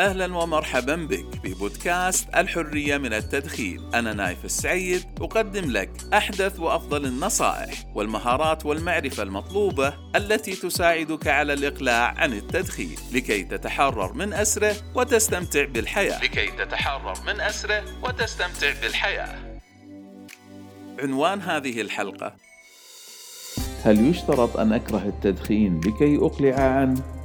أهلا 0.00 0.36
ومرحبا 0.36 0.96
بك 0.96 1.34
في 1.42 1.54
بودكاست 1.54 2.28
الحرية 2.36 2.98
من 2.98 3.12
التدخين 3.12 3.94
أنا 3.94 4.12
نايف 4.12 4.44
السعيد 4.44 5.04
أقدم 5.20 5.70
لك 5.70 5.90
أحدث 6.14 6.60
وأفضل 6.60 7.06
النصائح 7.06 7.84
والمهارات 7.94 8.66
والمعرفة 8.66 9.22
المطلوبة 9.22 9.94
التي 10.16 10.52
تساعدك 10.56 11.26
على 11.26 11.52
الإقلاع 11.52 12.14
عن 12.16 12.32
التدخين 12.32 12.96
لكي 13.12 13.42
تتحرر 13.42 14.12
من 14.12 14.32
أسره 14.32 14.74
وتستمتع 14.94 15.64
بالحياة 15.64 16.24
لكي 16.24 16.46
تتحرر 16.46 17.14
من 17.26 17.40
أسره 17.40 17.84
وتستمتع 18.02 18.80
بالحياة 18.82 19.58
عنوان 20.98 21.40
هذه 21.40 21.80
الحلقة 21.80 22.36
هل 23.84 24.10
يشترط 24.10 24.56
أن 24.56 24.72
أكره 24.72 25.02
التدخين 25.06 25.80
لكي 25.80 26.16
أقلع 26.16 26.60
عنه؟ 26.60 27.15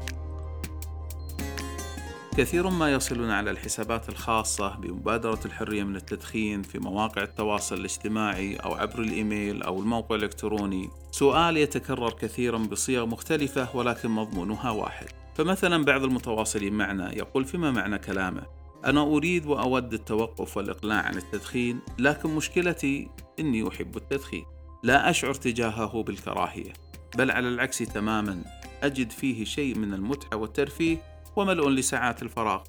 كثير 2.37 2.69
ما 2.69 2.91
يصلون 2.91 3.31
على 3.31 3.51
الحسابات 3.51 4.09
الخاصة 4.09 4.75
بمبادرة 4.75 5.39
الحرية 5.45 5.83
من 5.83 5.95
التدخين 5.95 6.61
في 6.61 6.79
مواقع 6.79 7.23
التواصل 7.23 7.75
الاجتماعي 7.75 8.55
أو 8.55 8.73
عبر 8.73 8.99
الإيميل 8.99 9.63
أو 9.63 9.79
الموقع 9.79 10.15
الإلكتروني. 10.15 10.89
سؤال 11.11 11.57
يتكرر 11.57 12.09
كثيرا 12.09 12.57
بصيغ 12.57 13.05
مختلفة 13.05 13.75
ولكن 13.75 14.09
مضمونها 14.09 14.69
واحد. 14.69 15.07
فمثلا 15.35 15.85
بعض 15.85 16.03
المتواصلين 16.03 16.73
معنا 16.73 17.15
يقول 17.15 17.45
فيما 17.45 17.71
معنى 17.71 17.97
كلامه؟ 17.97 18.43
أنا 18.85 19.01
أريد 19.01 19.45
وأود 19.45 19.93
التوقف 19.93 20.57
والإقلاع 20.57 21.01
عن 21.01 21.17
التدخين 21.17 21.79
لكن 21.99 22.29
مشكلتي 22.29 23.09
إني 23.39 23.67
أحب 23.67 23.97
التدخين. 23.97 24.45
لا 24.83 25.09
أشعر 25.09 25.33
تجاهه 25.33 26.03
بالكراهية. 26.03 26.73
بل 27.17 27.31
على 27.31 27.47
العكس 27.47 27.77
تماما 27.77 28.43
أجد 28.83 29.11
فيه 29.11 29.45
شيء 29.45 29.77
من 29.77 29.93
المتعة 29.93 30.37
والترفيه 30.37 31.10
وملء 31.35 31.69
لساعات 31.69 32.23
الفراغ. 32.23 32.61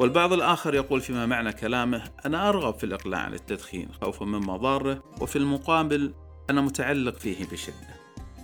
والبعض 0.00 0.32
الآخر 0.32 0.74
يقول 0.74 1.00
فيما 1.00 1.26
معنى 1.26 1.52
كلامه 1.52 2.04
أنا 2.26 2.48
أرغب 2.48 2.78
في 2.78 2.84
الإقلاع 2.84 3.20
عن 3.20 3.34
التدخين 3.34 3.88
خوفا 4.00 4.24
من 4.24 4.38
مضاره 4.38 5.02
وفي 5.20 5.36
المقابل 5.36 6.14
أنا 6.50 6.60
متعلق 6.60 7.14
فيه 7.14 7.44
بشدة. 7.52 7.98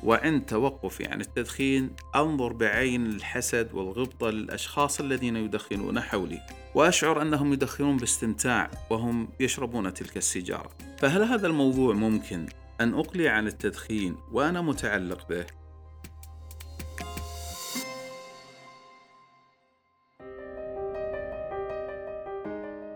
وعند 0.04 0.46
توقفي 0.46 1.06
عن 1.06 1.20
التدخين 1.20 1.90
أنظر 2.16 2.52
بعين 2.52 3.06
الحسد 3.06 3.74
والغبطة 3.74 4.30
للأشخاص 4.30 5.00
الذين 5.00 5.36
يدخنون 5.36 6.00
حولي 6.00 6.40
وأشعر 6.74 7.22
أنهم 7.22 7.52
يدخنون 7.52 7.96
باستمتاع 7.96 8.70
وهم 8.90 9.28
يشربون 9.40 9.94
تلك 9.94 10.16
السيجارة. 10.16 10.70
فهل 10.98 11.22
هذا 11.22 11.46
الموضوع 11.46 11.94
ممكن 11.94 12.46
أن 12.80 12.94
أقلع 12.94 13.30
عن 13.30 13.46
التدخين 13.46 14.16
وأنا 14.32 14.60
متعلق 14.60 15.28
به؟ 15.28 15.46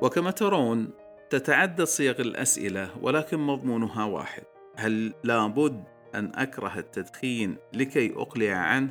وكما 0.03 0.31
ترون 0.31 0.91
تتعدد 1.31 1.85
صيغ 1.85 2.21
الأسئلة 2.21 2.91
ولكن 3.03 3.39
مضمونها 3.39 4.05
واحد. 4.05 4.43
هل 4.77 5.15
لابد 5.25 5.85
أن 6.15 6.33
أكره 6.35 6.79
التدخين 6.79 7.57
لكي 7.73 8.13
أقلع 8.17 8.53
عنه؟ 8.53 8.91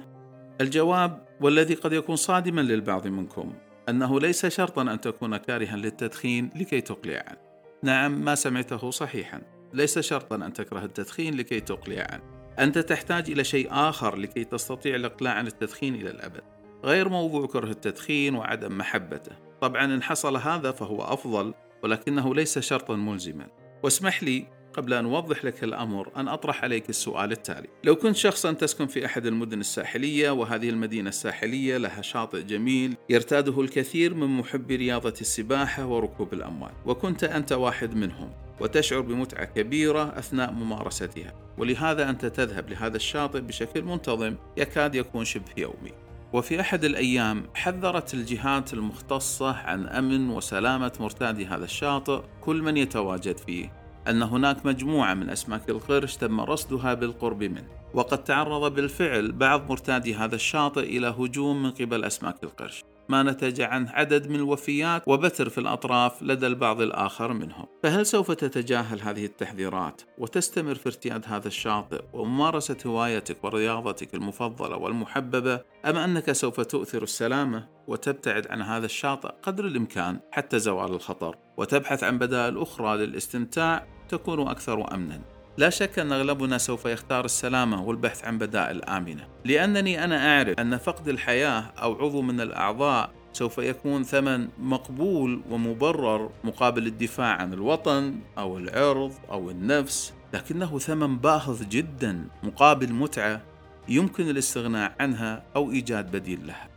الجواب 0.62 1.28
والذي 1.42 1.74
قد 1.74 1.94
يكون 1.94 2.16
صادما 2.16 2.62
للبعض 2.62 3.08
منكم 3.08 3.54
أنه 3.90 4.20
ليس 4.20 4.46
شرطا 4.46 4.82
أن 4.82 5.02
تكون 5.02 5.38
كارها 5.38 5.76
للتدخين 5.76 6.50
لكي 6.56 6.82
تقلع 6.82 7.24
عنه. 7.28 7.38
نعم 7.84 8.26
ما 8.26 8.36
سمعته 8.36 8.92
صحيحا. 8.92 9.42
ليس 9.74 10.00
شرطا 10.00 10.36
أن 10.36 10.54
تكره 10.54 10.86
التدخين 10.86 11.38
لكي 11.38 11.60
تقلع 11.60 12.08
عنه. 12.12 12.24
أنت 12.60 12.78
تحتاج 12.78 13.32
إلى 13.32 13.44
شيء 13.44 13.68
آخر 13.72 14.16
لكي 14.16 14.44
تستطيع 14.44 14.96
الإقلاع 14.96 15.34
عن 15.34 15.48
التدخين 15.48 15.96
إلى 15.96 16.10
الأبد. 16.10 16.42
غير 16.84 17.10
موضوع 17.10 17.48
كره 17.48 17.72
التدخين 17.72 18.36
وعدم 18.36 18.78
محبته. 18.78 19.32
طبعا 19.62 19.86
إن 19.86 20.04
حصل 20.04 20.38
هذا 20.38 20.72
فهو 20.72 21.02
أفضل 21.02 21.54
ولكنه 21.84 22.36
ليس 22.36 22.60
شرطا 22.60 22.96
ملزما. 22.96 23.48
واسمح 23.84 24.24
لي 24.24 24.58
قبل 24.74 24.94
أن 24.94 25.06
أوضح 25.06 25.46
لك 25.46 25.64
الأمر 25.64 26.12
أن 26.18 26.28
أطرح 26.28 26.64
عليك 26.64 26.90
السؤال 26.90 27.32
التالي. 27.32 27.68
لو 27.84 27.96
كنت 27.96 28.16
شخصا 28.16 28.54
تسكن 28.54 28.88
في 28.88 29.06
أحد 29.06 29.26
المدن 29.26 29.60
الساحلية 29.60 30.32
وهذه 30.32 30.70
المدينة 30.70 31.10
الساحلية 31.10 31.78
لها 31.78 32.02
شاطئ 32.02 32.44
جميل 32.44 32.96
يرتاده 33.10 33.62
الكثير 33.62 34.14
من 34.14 34.28
محبي 34.28 34.76
رياضة 34.76 35.14
السباحة 35.22 35.86
وركوب 35.86 36.34
الأموال 36.34 36.72
وكنت 36.86 37.24
أنت 37.24 37.52
واحد 37.52 37.96
منهم 37.96 38.32
وتشعر 38.60 39.02
بمتعة 39.02 39.46
كبيرة 39.46 40.20
أثناء 40.20 40.52
ممارستها. 40.52 41.34
ولهذا 41.58 42.10
أنت 42.10 42.26
تذهب 42.26 42.70
لهذا 42.70 42.96
الشاطئ 42.96 43.42
بشكل 43.42 43.84
منتظم 43.84 44.36
يكاد 44.58 44.96
يكون 44.96 45.26
شبه 45.26 45.52
يومي. 45.58 46.07
وفي 46.34 46.62
أحد 46.62 46.84
الأيام 46.84 47.44
حذرت 47.54 48.14
الجهات 48.14 48.74
المختصة 48.74 49.52
عن 49.52 49.88
أمن 49.88 50.30
وسلامة 50.30 50.92
مرتادي 51.00 51.46
هذا 51.46 51.66
الشاطئ 51.66 52.22
كل 52.42 52.62
من 52.62 52.78
يتواجد 52.78 53.38
فيه. 53.38 53.74
أن 54.08 54.22
هناك 54.22 54.66
مجموعة 54.66 55.14
من 55.14 55.30
أسماك 55.30 55.70
القرش 55.70 56.16
تم 56.16 56.42
رصدها 56.42 56.94
بالقرب 56.94 57.44
منه. 57.44 57.68
وقد 57.94 58.24
تعرض 58.24 58.74
بالفعل 58.74 59.32
بعض 59.32 59.70
مرتادي 59.70 60.16
هذا 60.16 60.36
الشاطئ 60.36 60.98
إلى 60.98 61.08
هجوم 61.08 61.64
من 61.64 61.72
قبل 61.72 62.04
أسماك 62.04 62.44
القرش 62.44 62.84
ما 63.10 63.24
نتج 63.24 63.62
عن 63.62 63.88
عدد 63.88 64.28
من 64.30 64.36
الوفيات 64.36 65.04
وبتر 65.08 65.50
في 65.50 65.58
الأطراف 65.58 66.24
لدى 66.24 66.48
البعض 66.48 66.82
الآخر 66.82 67.34
منهم. 67.34 67.66
فهل 67.84 68.06
سوف 68.06 68.32
تتجاهل 68.32 69.02
هذه 69.02 69.26
التحذيرات 69.26 70.02
وتستمر 70.18 70.76
في 70.76 70.86
ارتياد 70.88 71.26
هذا 71.28 71.48
الشاطئ 71.48 72.02
وممارسة 72.14 72.78
هوايتك 72.86 73.44
ورياضتك 73.44 74.14
المفضلة 74.14 74.78
والمحببة 74.78 75.62
أم 75.86 75.98
أنك 75.98 76.32
سوف 76.32 76.62
تؤثر 76.62 77.04
السلامة 77.04 77.68
وتبتعد 77.88 78.48
عن 78.48 78.62
هذا 78.62 78.86
الشاطئ 78.86 79.30
قدر 79.44 79.66
الإمكان 79.66 80.20
حتى 80.32 80.60
زوال 80.60 80.92
الخطر؟ 80.92 81.36
وتبحث 81.58 82.04
عن 82.04 82.18
بدائل 82.18 82.62
أخرى 82.62 82.98
للاستمتاع 82.98 83.88
تكون 84.10 84.48
أكثر 84.48 84.94
أمنا. 84.94 85.37
لا 85.58 85.70
شك 85.70 86.00
أن 86.00 86.12
أغلبنا 86.12 86.58
سوف 86.58 86.86
يختار 86.86 87.26
السلامة 87.26 87.84
والبحث 87.84 88.26
عن 88.26 88.38
بدائل 88.38 88.84
آمنة. 88.84 89.28
لأنني 89.46 90.04
أنا 90.04 90.38
أعرف 90.38 90.60
أن 90.60 90.78
فقد 90.78 91.08
الحياة 91.08 91.74
أو 91.82 91.94
عضو 91.94 92.22
من 92.22 92.42
الأعضاء 92.42 93.10
سوف 93.34 93.58
يكون 93.58 94.04
ثمن 94.04 94.48
مقبول 94.60 95.42
ومبرر 95.50 96.30
مقابل 96.44 96.88
الدفاع 96.88 97.28
عن 97.28 97.54
الوطن 97.54 98.16
أو 98.38 98.58
العرض 98.58 99.14
أو 99.32 99.50
النفس 99.50 100.14
لكنه 100.34 100.80
ثمن 100.80 101.18
باهظ 101.18 101.64
جدا 101.64 102.28
مقابل 102.44 102.94
متعة 102.94 103.42
يمكن 103.90 104.30
الاستغناء 104.30 104.96
عنها 105.00 105.44
أو 105.56 105.72
إيجاد 105.72 106.12
بديل 106.12 106.48
لها. 106.48 106.77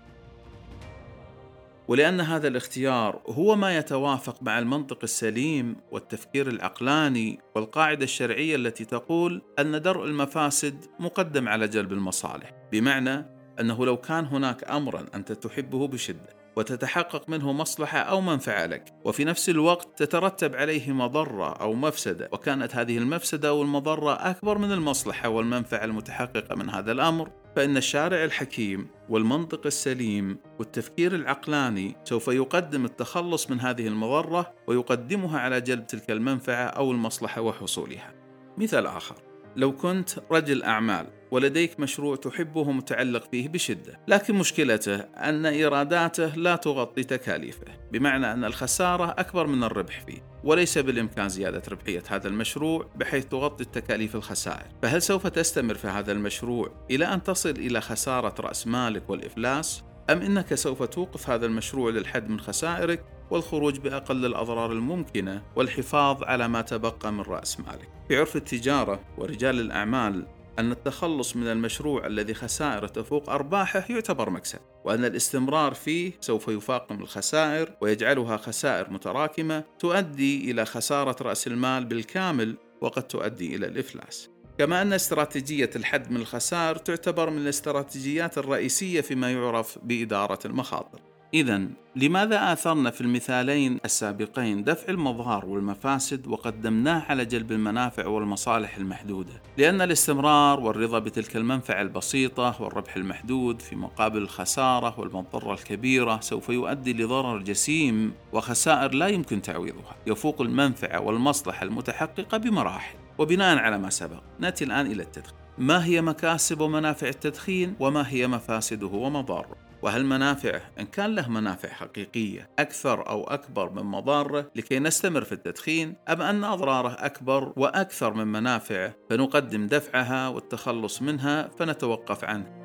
ولأن 1.90 2.20
هذا 2.20 2.48
الاختيار 2.48 3.22
هو 3.26 3.56
ما 3.56 3.76
يتوافق 3.76 4.42
مع 4.42 4.58
المنطق 4.58 4.98
السليم 5.02 5.76
والتفكير 5.90 6.48
العقلاني 6.48 7.38
والقاعدة 7.54 8.04
الشرعية 8.04 8.56
التي 8.56 8.84
تقول 8.84 9.42
أن 9.58 9.82
درء 9.82 10.04
المفاسد 10.04 10.84
مقدم 11.00 11.48
على 11.48 11.68
جلب 11.68 11.92
المصالح، 11.92 12.52
بمعنى 12.72 13.26
أنه 13.60 13.86
لو 13.86 13.96
كان 13.96 14.24
هناك 14.24 14.70
أمرا 14.70 15.06
أنت 15.14 15.32
تحبه 15.32 15.88
بشدة 15.88 16.39
وتتحقق 16.56 17.28
منه 17.28 17.52
مصلحة 17.52 17.98
أو 17.98 18.20
منفعة 18.20 18.66
لك. 18.66 18.84
وفي 19.04 19.24
نفس 19.24 19.48
الوقت 19.48 20.02
تترتب 20.02 20.54
عليه 20.54 20.92
مضرة 20.92 21.52
أو 21.52 21.74
مفسدة. 21.74 22.28
وكانت 22.32 22.76
هذه 22.76 22.98
المفسدة 22.98 23.48
أو 23.48 23.62
المضرة 23.62 24.12
أكبر 24.12 24.58
من 24.58 24.72
المصلحة 24.72 25.28
والمنفعة 25.28 25.84
المتحققة 25.84 26.54
من 26.56 26.70
هذا 26.70 26.92
الأمر. 26.92 27.30
فإن 27.56 27.76
الشارع 27.76 28.24
الحكيم 28.24 28.86
والمنطق 29.08 29.66
السليم 29.66 30.38
والتفكير 30.58 31.14
العقلاني 31.14 31.96
سوف 32.04 32.28
يقدم 32.28 32.84
التخلص 32.84 33.50
من 33.50 33.60
هذه 33.60 33.86
المضرة 33.86 34.52
ويقدمها 34.66 35.40
على 35.40 35.60
جلب 35.60 35.86
تلك 35.86 36.10
المنفعة 36.10 36.64
أو 36.64 36.90
المصلحة 36.90 37.40
وحصولها. 37.40 38.14
مثال 38.58 38.86
آخر: 38.86 39.29
لو 39.56 39.72
كنت 39.72 40.10
رجل 40.30 40.62
أعمال 40.62 41.06
ولديك 41.30 41.80
مشروع 41.80 42.16
تحبه 42.16 42.72
متعلق 42.72 43.30
فيه 43.30 43.48
بشدة 43.48 44.00
لكن 44.08 44.34
مشكلته 44.34 44.96
أن 44.96 45.46
إيراداته 45.46 46.36
لا 46.36 46.56
تغطي 46.56 47.02
تكاليفه 47.02 47.66
بمعنى 47.92 48.32
أن 48.32 48.44
الخسارة 48.44 49.14
أكبر 49.18 49.46
من 49.46 49.64
الربح 49.64 50.04
فيه 50.06 50.30
وليس 50.44 50.78
بالإمكان 50.78 51.28
زيادة 51.28 51.62
ربحية 51.70 52.02
هذا 52.08 52.28
المشروع 52.28 52.86
بحيث 52.96 53.24
تغطي 53.24 53.64
التكاليف 53.64 54.16
الخسائر 54.16 54.66
فهل 54.82 55.02
سوف 55.02 55.26
تستمر 55.26 55.74
في 55.74 55.88
هذا 55.88 56.12
المشروع 56.12 56.72
إلى 56.90 57.04
أن 57.04 57.22
تصل 57.22 57.50
إلى 57.50 57.80
خسارة 57.80 58.34
رأس 58.40 58.66
مالك 58.66 59.10
والإفلاس؟ 59.10 59.82
أم 60.10 60.22
إنك 60.22 60.54
سوف 60.54 60.82
توقف 60.82 61.30
هذا 61.30 61.46
المشروع 61.46 61.90
للحد 61.90 62.30
من 62.30 62.40
خسائرك 62.40 63.04
والخروج 63.30 63.78
بأقل 63.78 64.26
الأضرار 64.26 64.72
الممكنة 64.72 65.42
والحفاظ 65.56 66.22
على 66.22 66.48
ما 66.48 66.60
تبقى 66.60 67.12
من 67.12 67.20
رأس 67.20 67.60
مالك. 67.60 67.88
في 68.08 68.16
عرف 68.16 68.36
التجارة 68.36 69.00
ورجال 69.18 69.60
الأعمال 69.60 70.26
أن 70.58 70.72
التخلص 70.72 71.36
من 71.36 71.46
المشروع 71.46 72.06
الذي 72.06 72.34
خسائره 72.34 72.86
تفوق 72.86 73.30
أرباحه 73.30 73.84
يعتبر 73.90 74.30
مكسب، 74.30 74.58
وأن 74.84 75.04
الاستمرار 75.04 75.74
فيه 75.74 76.12
سوف 76.20 76.48
يفاقم 76.48 77.00
الخسائر 77.00 77.76
ويجعلها 77.80 78.36
خسائر 78.36 78.90
متراكمة 78.90 79.64
تؤدي 79.78 80.50
إلى 80.50 80.64
خسارة 80.64 81.22
رأس 81.22 81.46
المال 81.46 81.84
بالكامل 81.84 82.56
وقد 82.80 83.02
تؤدي 83.02 83.56
إلى 83.56 83.66
الإفلاس. 83.66 84.30
كما 84.58 84.82
أن 84.82 84.92
استراتيجية 84.92 85.70
الحد 85.76 86.10
من 86.10 86.16
الخسائر 86.16 86.76
تعتبر 86.76 87.30
من 87.30 87.38
الاستراتيجيات 87.38 88.38
الرئيسية 88.38 89.00
فيما 89.00 89.32
يعرف 89.32 89.78
بإدارة 89.82 90.38
المخاطر. 90.44 91.09
إذا 91.34 91.62
لماذا 91.96 92.52
آثرنا 92.52 92.90
في 92.90 93.00
المثالين 93.00 93.78
السابقين 93.84 94.64
دفع 94.64 94.88
المضار 94.88 95.46
والمفاسد 95.46 96.26
وقدمناه 96.26 97.04
على 97.08 97.24
جلب 97.24 97.52
المنافع 97.52 98.06
والمصالح 98.06 98.76
المحدودة؟ 98.76 99.42
لأن 99.58 99.80
الاستمرار 99.80 100.60
والرضا 100.60 100.98
بتلك 100.98 101.36
المنفعة 101.36 101.82
البسيطة 101.82 102.62
والربح 102.62 102.96
المحدود 102.96 103.62
في 103.62 103.76
مقابل 103.76 104.22
الخسارة 104.22 105.00
والمضرة 105.00 105.54
الكبيرة 105.54 106.20
سوف 106.20 106.48
يؤدي 106.48 106.92
لضرر 106.92 107.38
جسيم 107.38 108.12
وخسائر 108.32 108.94
لا 108.94 109.06
يمكن 109.06 109.42
تعويضها، 109.42 109.96
يفوق 110.06 110.40
المنفعة 110.40 111.00
والمصلحة 111.00 111.64
المتحققة 111.64 112.38
بمراحل. 112.38 112.96
وبناء 113.18 113.58
على 113.58 113.78
ما 113.78 113.90
سبق، 113.90 114.22
نأتي 114.38 114.64
الآن 114.64 114.86
إلى 114.86 115.02
التدخين. 115.02 115.36
ما 115.58 115.84
هي 115.84 116.02
مكاسب 116.02 116.60
ومنافع 116.60 117.08
التدخين 117.08 117.74
وما 117.80 118.08
هي 118.08 118.26
مفاسده 118.26 118.86
ومضاره؟ 118.86 119.69
وهل 119.82 120.04
منافعه 120.04 120.62
إن 120.80 120.86
كان 120.86 121.14
له 121.14 121.28
منافع 121.28 121.68
حقيقية 121.68 122.50
أكثر 122.58 123.08
أو 123.08 123.24
أكبر 123.24 123.70
من 123.70 123.82
مضاره 123.82 124.50
لكي 124.56 124.78
نستمر 124.78 125.24
في 125.24 125.32
التدخين 125.32 125.94
أم 126.08 126.22
أن 126.22 126.44
أضراره 126.44 126.96
أكبر 126.98 127.52
وأكثر 127.56 128.14
من 128.14 128.26
منافعه 128.26 128.94
فنقدم 129.10 129.66
دفعها 129.66 130.28
والتخلص 130.28 131.02
منها 131.02 131.48
فنتوقف 131.58 132.24
عنه. 132.24 132.59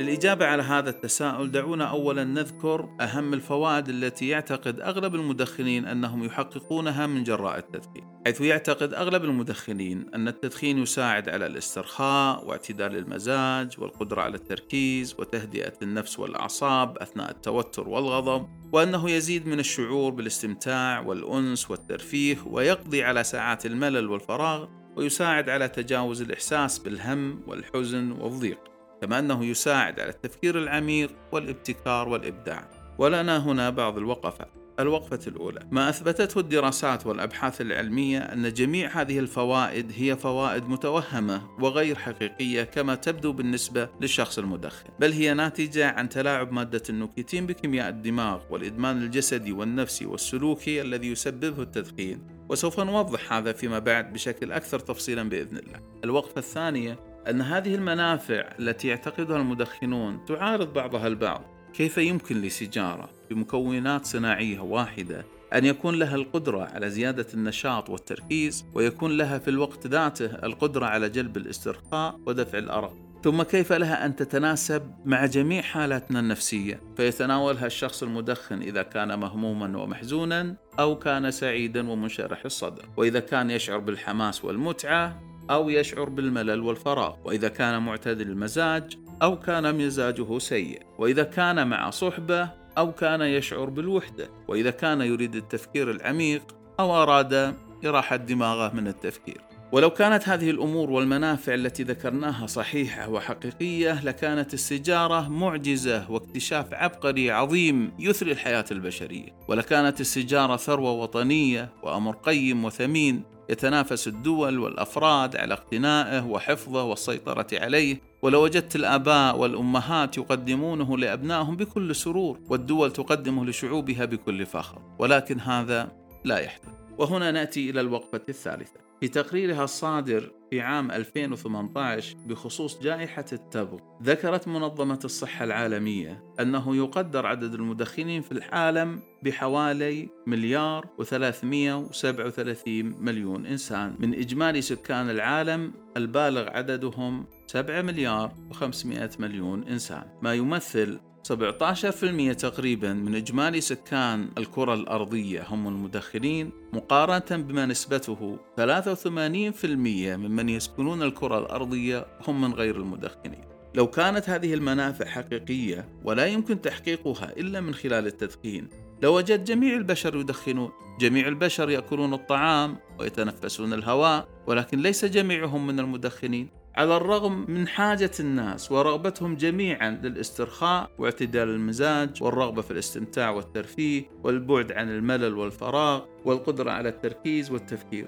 للإجابة 0.00 0.46
على 0.46 0.62
هذا 0.62 0.90
التساؤل 0.90 1.50
دعونا 1.50 1.84
أولا 1.84 2.24
نذكر 2.24 2.88
أهم 3.00 3.34
الفوائد 3.34 3.88
التي 3.88 4.28
يعتقد 4.28 4.80
أغلب 4.80 5.14
المدخنين 5.14 5.86
أنهم 5.86 6.24
يحققونها 6.24 7.06
من 7.06 7.22
جراء 7.24 7.58
التدخين 7.58 8.04
حيث 8.26 8.40
يعتقد 8.40 8.94
أغلب 8.94 9.24
المدخنين 9.24 10.06
أن 10.14 10.28
التدخين 10.28 10.78
يساعد 10.78 11.28
على 11.28 11.46
الاسترخاء 11.46 12.46
واعتدال 12.46 12.96
المزاج 12.96 13.74
والقدرة 13.78 14.22
على 14.22 14.34
التركيز 14.34 15.14
وتهدئة 15.18 15.72
النفس 15.82 16.18
والأعصاب 16.18 16.98
أثناء 16.98 17.30
التوتر 17.30 17.88
والغضب 17.88 18.48
وأنه 18.72 19.10
يزيد 19.10 19.46
من 19.46 19.60
الشعور 19.60 20.12
بالاستمتاع 20.12 21.00
والأنس 21.00 21.70
والترفيه 21.70 22.36
ويقضي 22.46 23.02
على 23.02 23.24
ساعات 23.24 23.66
الملل 23.66 24.08
والفراغ 24.08 24.66
ويساعد 24.96 25.48
على 25.48 25.68
تجاوز 25.68 26.22
الإحساس 26.22 26.78
بالهم 26.78 27.40
والحزن 27.46 28.12
والضيق. 28.12 28.73
كما 29.00 29.18
أنه 29.18 29.44
يساعد 29.44 30.00
على 30.00 30.10
التفكير 30.10 30.58
العميق 30.58 31.10
والابتكار 31.32 32.08
والإبداع. 32.08 32.70
ولنا 32.98 33.36
هنا 33.38 33.70
بعض 33.70 33.98
الوقفات 33.98 34.64
الوقفة 34.80 35.20
الأولى. 35.26 35.60
ما 35.70 35.88
أثبتته 35.88 36.38
الدراسات 36.38 37.06
والأبحاث 37.06 37.60
العلمية 37.60 38.18
أن 38.18 38.52
جميع 38.52 39.00
هذه 39.00 39.18
الفوائد 39.18 39.92
هي 39.96 40.16
فوائد 40.16 40.68
متوهمة 40.68 41.42
وغير 41.60 41.98
حقيقية 41.98 42.62
كما 42.62 42.94
تبدو 42.94 43.32
بالنسبة 43.32 43.88
للشخص 44.00 44.38
المدخن 44.38 44.88
بل 44.98 45.12
هي 45.12 45.34
ناتجة 45.34 45.90
عن 45.90 46.08
تلاعب 46.08 46.52
مادة 46.52 46.82
النوكيتين 46.88 47.46
بكيمياء 47.46 47.88
الدماغ 47.88 48.40
والإدمان 48.50 49.02
الجسدي 49.02 49.52
والنفسي 49.52 50.06
والسلوكي 50.06 50.82
الذي 50.82 51.10
يسببه 51.10 51.62
التدخين. 51.62 52.26
وسوف 52.48 52.80
نوضح 52.80 53.32
هذا 53.32 53.52
فيما 53.52 53.78
بعد 53.78 54.12
بشكل 54.12 54.52
أكثر 54.52 54.78
تفصيلا 54.78 55.28
بإذن 55.28 55.56
الله. 55.56 55.80
الوقفة 56.04 56.38
الثانية. 56.38 57.13
أن 57.30 57.42
هذه 57.42 57.74
المنافع 57.74 58.48
التي 58.58 58.88
يعتقدها 58.88 59.36
المدخنون 59.36 60.24
تعارض 60.24 60.72
بعضها 60.72 61.06
البعض. 61.06 61.42
كيف 61.74 61.98
يمكن 61.98 62.42
لسيجارة 62.42 63.08
بمكونات 63.30 64.06
صناعية 64.06 64.60
واحدة 64.60 65.24
أن 65.54 65.64
يكون 65.64 65.94
لها 65.94 66.14
القدرة 66.14 66.62
على 66.62 66.90
زيادة 66.90 67.26
النشاط 67.34 67.90
والتركيز 67.90 68.64
ويكون 68.74 69.16
لها 69.16 69.38
في 69.38 69.48
الوقت 69.48 69.86
ذاته 69.86 70.26
القدرة 70.26 70.86
على 70.86 71.08
جلب 71.08 71.36
الاسترخاء 71.36 72.20
ودفع 72.26 72.58
الأرق؟ 72.58 72.96
ثم 73.24 73.42
كيف 73.42 73.72
لها 73.72 74.06
أن 74.06 74.16
تتناسب 74.16 74.82
مع 75.04 75.26
جميع 75.26 75.62
حالاتنا 75.62 76.20
النفسية؟ 76.20 76.80
فيتناولها 76.96 77.66
الشخص 77.66 78.02
المدخن 78.02 78.62
إذا 78.62 78.82
كان 78.82 79.18
مهموما 79.18 79.78
ومحزونا 79.78 80.56
أو 80.78 80.98
كان 80.98 81.30
سعيدا 81.30 81.90
ومنشرح 81.90 82.44
الصدر. 82.44 82.84
وإذا 82.96 83.20
كان 83.20 83.50
يشعر 83.50 83.78
بالحماس 83.78 84.44
والمتعة 84.44 85.33
أو 85.50 85.70
يشعر 85.70 86.08
بالملل 86.08 86.60
والفراغ 86.60 87.14
وإذا 87.24 87.48
كان 87.48 87.82
معتدل 87.82 88.30
المزاج 88.30 88.96
أو 89.22 89.40
كان 89.40 89.86
مزاجه 89.86 90.38
سيء 90.38 90.82
وإذا 90.98 91.22
كان 91.22 91.68
مع 91.68 91.90
صحبة 91.90 92.50
أو 92.78 92.92
كان 92.92 93.20
يشعر 93.20 93.64
بالوحدة 93.64 94.28
وإذا 94.48 94.70
كان 94.70 95.00
يريد 95.00 95.36
التفكير 95.36 95.90
العميق 95.90 96.42
أو 96.80 97.02
أراد 97.02 97.54
إراحة 97.86 98.16
دماغه 98.16 98.74
من 98.74 98.88
التفكير. 98.88 99.40
ولو 99.72 99.90
كانت 99.90 100.28
هذه 100.28 100.50
الأمور 100.50 100.90
والمنافع 100.90 101.54
التي 101.54 101.82
ذكرناها 101.82 102.46
صحيحة 102.46 103.08
وحقيقية 103.08 104.04
لكانت 104.04 104.54
السيجارة 104.54 105.28
معجزة 105.28 106.10
واكتشاف 106.10 106.74
عبقري 106.74 107.30
عظيم 107.30 107.92
يثري 107.98 108.32
الحياة 108.32 108.64
البشرية. 108.70 109.28
ولكانت 109.48 110.00
السيجارة 110.00 110.56
ثروة 110.56 110.92
وطنية 110.92 111.68
وأمر 111.82 112.14
قيم 112.14 112.64
وثمين 112.64 113.22
يتنافس 113.50 114.08
الدول 114.08 114.58
والأفراد 114.58 115.36
على 115.36 115.54
اقتنائه 115.54 116.24
وحفظه 116.24 116.84
والسيطرة 116.84 117.46
عليه. 117.52 118.00
ولو 118.22 118.44
وجدت 118.44 118.76
الآباء 118.76 119.38
والأمهات 119.38 120.18
يقدمونه 120.18 120.98
لأبنائهم 120.98 121.56
بكل 121.56 121.94
سرور 121.94 122.40
والدول 122.48 122.92
تقدمه 122.92 123.44
لشعوبها 123.44 124.04
بكل 124.04 124.46
فخر. 124.46 124.82
ولكن 124.98 125.40
هذا 125.40 125.92
لا 126.24 126.38
يحدث 126.38 126.68
وهنا 126.98 127.30
نأتي 127.30 127.70
إلى 127.70 127.80
الوقفة 127.80 128.22
الثالثة. 128.28 128.80
في 129.00 129.08
تقريرها 129.08 129.64
الصادر 129.64 130.30
في 130.54 130.60
عام 130.60 130.90
2018 130.90 132.16
بخصوص 132.26 132.82
جائحة 132.82 133.24
التبغ. 133.32 133.78
ذكرت 134.02 134.48
منظمة 134.48 134.98
الصحة 135.04 135.44
العالمية 135.44 136.24
أنه 136.40 136.76
يقدر 136.76 137.26
عدد 137.26 137.54
المدخنين 137.54 138.22
في 138.22 138.32
العالم 138.32 139.02
بحوالي 139.22 140.08
مليار 140.26 140.86
و337 141.02 142.68
مليون 143.00 143.46
إنسان. 143.46 143.96
من 143.98 144.14
إجمالي 144.14 144.62
سكان 144.62 145.10
العالم 145.10 145.72
البالغ 145.96 146.48
عددهم 146.48 147.26
7 147.46 147.82
مليار 147.82 148.32
و500 148.52 149.20
مليون 149.20 149.68
إنسان. 149.68 150.04
ما 150.22 150.34
يمثل 150.34 151.00
17% 151.24 152.34
تقريبا 152.38 152.92
من 152.92 153.14
إجمالي 153.14 153.60
سكان 153.60 154.30
الكرة 154.38 154.74
الأرضية 154.74 155.44
هم 155.48 155.68
المدخنين 155.68 156.50
مقارنة 156.72 157.42
بما 157.42 157.66
نسبته 157.66 158.38
83% 158.56 159.64
ممن 159.64 160.48
يسكنون 160.48 161.02
الكرة 161.02 161.38
الأرضية 161.38 162.06
هم 162.28 162.40
من 162.40 162.52
غير 162.52 162.76
المدخنين. 162.76 163.44
لو 163.74 163.86
كانت 163.86 164.30
هذه 164.30 164.54
المنافع 164.54 165.04
حقيقية 165.04 165.88
ولا 166.04 166.26
يمكن 166.26 166.60
تحقيقها 166.60 167.32
إلا 167.36 167.60
من 167.60 167.74
خلال 167.74 168.06
التدخين. 168.06 168.68
لوجد 169.02 169.44
جميع 169.44 169.76
البشر 169.76 170.16
يدخنون 170.16 170.70
جميع 171.00 171.28
البشر 171.28 171.70
يأكلون 171.70 172.14
الطعام 172.14 172.76
ويتنفسون 172.98 173.72
الهواء 173.72 174.28
ولكن 174.46 174.78
ليس 174.78 175.04
جميعهم 175.04 175.66
من 175.66 175.80
المدخنين. 175.80 176.63
على 176.76 176.96
الرغم 176.96 177.44
من 177.48 177.68
حاجة 177.68 178.10
الناس 178.20 178.72
ورغبتهم 178.72 179.36
جميعا 179.36 179.90
للاسترخاء 179.90 180.90
واعتدال 180.98 181.48
المزاج 181.48 182.22
والرغبة 182.22 182.62
في 182.62 182.70
الاستمتاع 182.70 183.30
والترفيه 183.30 184.04
والبعد 184.22 184.72
عن 184.72 184.88
الملل 184.88 185.34
والفراغ 185.34 186.02
والقدرة 186.24 186.70
على 186.70 186.88
التركيز 186.88 187.50
والتفكير. 187.50 188.06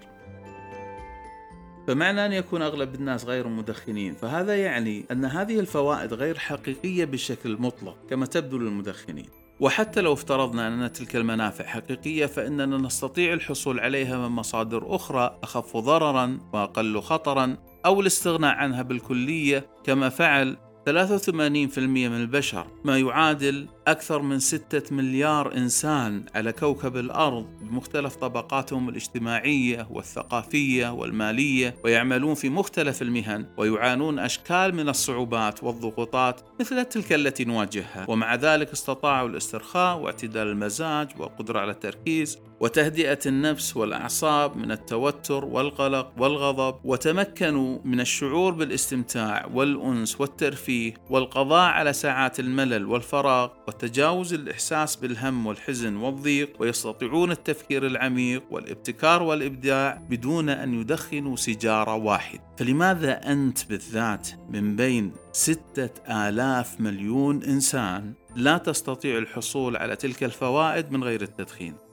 فمعنى 1.87 2.27
أن 2.27 2.33
يكون 2.33 2.63
أغلب 2.63 2.95
الناس 2.95 3.25
غير 3.25 3.49
مدخنين 3.49 4.15
فهذا 4.15 4.57
يعني 4.57 5.05
أن 5.11 5.25
هذه 5.25 5.61
الفوائد 5.61 6.15
غير 6.15 6.39
حقيقية 6.39 7.05
بشكل 7.05 7.57
مطلق 7.61 7.97
كما 8.11 8.27
تبدو 8.27 8.59
للمدخنين. 8.59 9.46
وحتى 9.61 10.01
لو 10.01 10.13
افترضنا 10.13 10.69
أن 10.69 10.93
تلك 10.93 11.17
المنافع 11.17 11.65
حقيقية 11.65 12.27
فإننا 12.27 12.79
نستطيع 12.79 13.33
الحصول 13.33 13.81
عليها 13.81 14.19
من 14.19 14.35
مصادر 14.35 14.97
أخرى 14.97 15.39
أخف 15.43 15.77
ضررا 15.77 16.39
وأقل 16.53 17.01
خطرا 17.01 17.57
أو 17.87 18.01
الاستغناء 18.01 18.55
عنها 18.55 18.83
بالكلية. 18.83 19.67
كما 19.85 20.09
فعل 20.09 20.57
83% 20.87 21.79
من 21.79 22.17
البشر. 22.17 22.67
ما 22.85 22.99
يعادل 22.99 23.69
أكثر 23.87 24.23
من 24.23 24.39
6 24.39 24.95
مليار 24.95 25.55
إنسان 25.55 26.25
على 26.35 26.53
كوكب 26.53 26.97
الأرض 26.97 27.47
بمختلف 27.61 28.17
طبقاتهم 28.17 28.89
الاجتماعية 28.89 29.89
والثقافية 29.91 30.93
والمالية 30.93 31.75
ويعملون 31.85 32.35
في 32.35 32.49
مختلف 32.49 33.03
المهن 33.03 33.47
ويعانون 33.57 34.19
أشكال 34.19 34.75
من 34.75 34.89
الصعوبات 34.89 35.65
والضغوطات 35.65 36.41
مثل 36.61 36.85
تلك 36.85 37.13
التي 37.13 37.45
نواجهها. 37.45 38.07
ومع 38.09 38.35
ذلك 38.35 38.73
استطاعوا 38.73 39.29
الاسترخاء 39.29 39.99
واعتدال 39.99 40.49
المزاج 40.49 41.09
والقدرة 41.19 41.61
على 41.61 41.71
التركيز 41.71 42.39
وتهدئة 42.61 43.19
النفس 43.27 43.77
والأعصاب 43.77 44.57
من 44.57 44.73
التوتر 44.73 45.45
والقلق 45.45 46.13
والغضب 46.19 46.77
وتمكنوا 46.85 47.79
من 47.85 48.01
الشعور 48.01 48.53
بالاستمتاع 48.53 49.47
والأنس 49.55 50.21
والترفيه 50.21 50.95
والقضاء 51.11 51.71
على 51.71 51.93
ساعات 51.93 52.41
الملل 52.41 52.87
والفراغ. 52.87 53.49
وتجاوز 53.77 54.35
الإحساس 54.35 54.97
بالهم 54.97 55.47
والحزن 55.47 55.97
والضيق 55.97 56.51
ويستطيعون 56.59 57.31
التفكير 57.31 57.87
العميق 57.87 58.43
والابتكار 58.51 59.23
والإبداع 59.23 60.03
بدون 60.11 60.49
أن 60.49 60.81
يدخنوا 60.81 61.37
سيجارة 61.37 61.95
واحد. 61.95 62.41
فلماذا 62.59 63.33
أنت 63.33 63.69
بالذات 63.69 64.29
من 64.51 64.77
بين 64.77 65.13
ستة 65.33 65.91
آلاف 66.29 66.81
مليون 66.81 67.43
إنسان 67.43 68.13
لا 68.37 68.59
تستطيع 68.59 69.19
الحصول 69.19 69.77
على 69.77 69.97
تلك 69.97 70.25
الفوائد 70.25 70.93
من 70.93 71.05
غير 71.05 71.23
التدخين؟ 71.23 71.86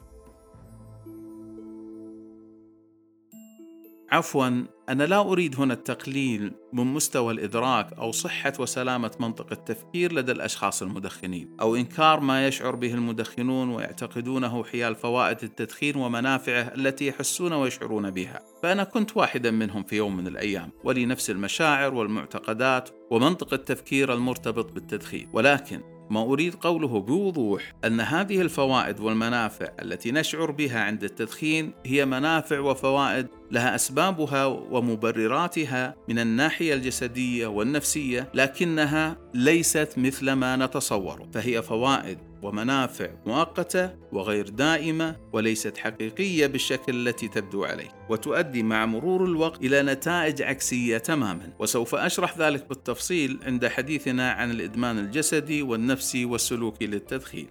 عفوا 4.13 4.65
أنا 4.89 5.03
لا 5.03 5.21
أريد 5.21 5.55
هنا 5.59 5.73
التقليل 5.73 6.53
من 6.73 6.83
مستوى 6.83 7.33
الإدراك 7.33 7.93
أو 7.93 8.11
صحة 8.11 8.53
وسلامة 8.59 9.11
منطق 9.19 9.51
التفكير 9.51 10.13
لدى 10.13 10.31
الأشخاص 10.31 10.81
المدخنين، 10.81 11.57
أو 11.61 11.75
إنكار 11.75 12.19
ما 12.19 12.47
يشعر 12.47 12.75
به 12.75 12.93
المدخنون 12.93 13.69
ويعتقدونه 13.69 14.63
حيال 14.63 14.95
فوائد 14.95 15.43
التدخين 15.43 15.95
ومنافعه 15.95 16.61
التي 16.61 17.07
يحسون 17.07 17.53
ويشعرون 17.53 18.11
بها. 18.11 18.39
فأنا 18.63 18.83
كنت 18.83 19.17
واحدا 19.17 19.51
منهم 19.51 19.83
في 19.83 19.95
يوم 19.95 20.17
من 20.17 20.27
الأيام، 20.27 20.71
ولي 20.83 21.05
نفس 21.05 21.29
المشاعر 21.29 21.93
والمعتقدات 21.93 22.89
ومنطق 23.11 23.53
التفكير 23.53 24.13
المرتبط 24.13 24.71
بالتدخين، 24.71 25.29
ولكن 25.33 25.81
ما 26.09 26.21
أريد 26.21 26.55
قوله 26.55 26.99
بوضوح 26.99 27.73
أن 27.85 27.99
هذه 27.99 28.41
الفوائد 28.41 28.99
والمنافع 28.99 29.67
التي 29.81 30.11
نشعر 30.11 30.51
بها 30.51 30.79
عند 30.79 31.03
التدخين 31.03 31.71
هي 31.85 32.05
منافع 32.05 32.59
وفوائد 32.59 33.27
لها 33.51 33.75
أسبابها 33.75 34.45
ومبرراتها 34.45 35.95
من 36.09 36.19
الناحية 36.19 36.73
الجسدية 36.73 37.47
والنفسية 37.47 38.29
لكنها 38.33 39.17
ليست 39.33 39.93
مثل 39.97 40.31
ما 40.31 40.55
نتصور 40.55 41.27
فهي 41.33 41.61
فوائد 41.61 42.17
ومنافع 42.43 43.09
مؤقتة 43.25 43.89
وغير 44.11 44.49
دائمة 44.49 45.15
وليست 45.33 45.77
حقيقية 45.77 46.47
بالشكل 46.47 47.07
التي 47.07 47.27
تبدو 47.27 47.63
عليه 47.63 47.89
وتؤدي 48.09 48.63
مع 48.63 48.85
مرور 48.85 49.25
الوقت 49.25 49.61
إلى 49.61 49.81
نتائج 49.81 50.41
عكسية 50.41 50.97
تماما. 50.97 51.53
وسوف 51.59 51.95
أشرح 51.95 52.37
ذلك 52.37 52.69
بالتفصيل 52.69 53.39
عند 53.43 53.67
حديثنا 53.67 54.31
عن 54.31 54.51
الإدمان 54.51 54.99
الجسدي 54.99 55.61
والنفسي 55.61 56.25
والسلوكي 56.25 56.87
للتدخين. 56.87 57.47